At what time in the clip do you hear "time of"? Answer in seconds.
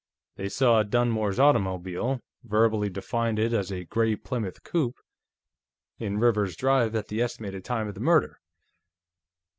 7.63-7.93